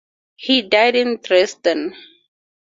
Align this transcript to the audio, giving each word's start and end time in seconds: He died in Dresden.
He 0.35 0.63
died 0.63 0.95
in 0.95 1.17
Dresden. 1.17 1.95